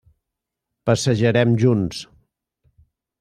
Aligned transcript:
Passejarem 0.89 1.53
junts. 1.65 2.01